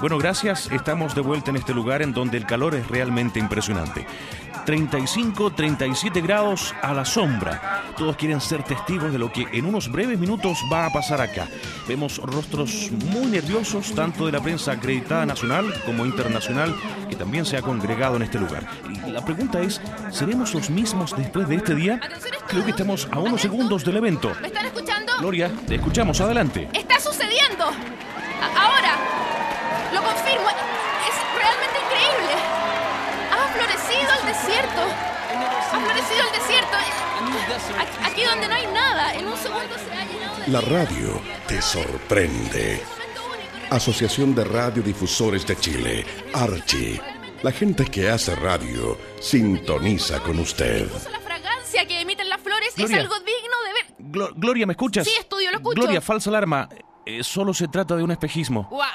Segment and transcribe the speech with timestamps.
[0.00, 0.70] Bueno, gracias.
[0.70, 4.06] Estamos de vuelta en este lugar en donde el calor es realmente impresionante.
[4.66, 7.84] 35, 37 grados a la sombra.
[7.96, 11.46] Todos quieren ser testigos de lo que en unos breves minutos va a pasar acá.
[11.86, 16.74] Vemos rostros muy nerviosos, tanto de la prensa acreditada nacional como internacional,
[17.08, 18.66] que también se ha congregado en este lugar.
[19.06, 19.80] Y la pregunta es,
[20.10, 22.00] ¿seremos los mismos después de este día?
[22.48, 24.32] Creo que estamos a unos segundos del evento.
[24.40, 25.12] ¿Me están escuchando?
[25.20, 26.68] Gloria, te escuchamos, adelante.
[26.72, 27.66] ¡Está sucediendo!
[28.56, 28.98] Ahora,
[30.06, 32.32] confirmo, es realmente increíble.
[33.32, 34.82] Ha florecido el desierto.
[35.72, 36.76] Ha florecido el desierto.
[38.04, 40.48] Aquí, donde no hay nada, en un segundo se ha llenado de...
[40.48, 42.82] La radio te sorprende.
[43.70, 47.00] Asociación de Radiodifusores de Chile, Archi.
[47.42, 50.88] La gente que hace radio sintoniza con usted.
[51.12, 52.96] La fragancia que emiten las flores Gloria.
[52.96, 54.10] es algo digno de ver.
[54.12, 55.04] Glo- Gloria, ¿me escuchas?
[55.06, 55.80] Sí, estudio, lo escucho.
[55.82, 56.68] Gloria, falsa alarma.
[57.04, 58.68] Eh, solo se trata de un espejismo.
[58.70, 58.88] ¡Guau!